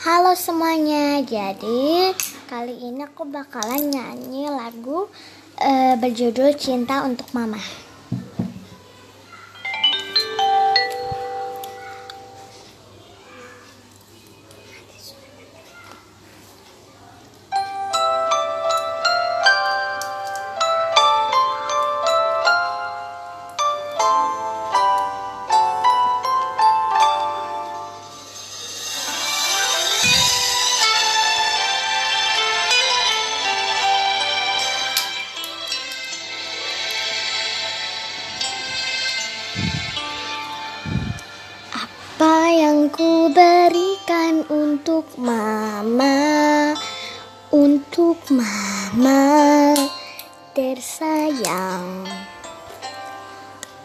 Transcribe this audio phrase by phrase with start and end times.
[0.00, 2.16] Halo semuanya, jadi
[2.48, 5.12] kali ini aku bakalan nyanyi lagu
[5.60, 7.60] uh, berjudul Cinta untuk Mama.
[41.70, 46.18] Apa yang ku berikan untuk mama?
[47.50, 49.74] Untuk mama
[50.54, 52.06] tersayang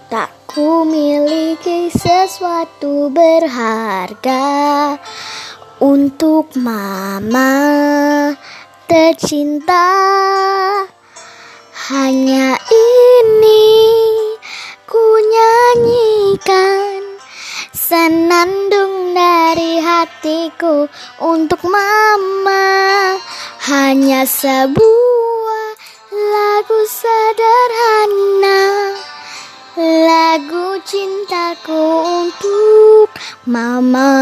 [0.05, 4.45] Tak ku miliki sesuatu berharga.
[5.81, 7.51] Untuk mama
[8.85, 9.89] tercinta.
[11.89, 12.57] Hanya
[18.05, 20.85] Senandung dari hatiku
[21.25, 23.17] untuk mama.
[23.65, 25.67] Hanya sebuah
[26.13, 28.61] lagu sederhana
[30.05, 31.81] Lagu cintaku
[32.29, 33.09] untuk
[33.49, 34.13] mama